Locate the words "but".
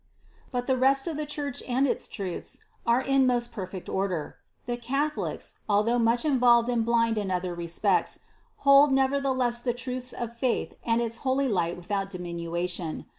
0.51-0.65